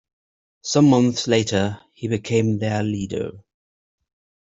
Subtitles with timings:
[0.63, 3.33] Some months later he became their leader.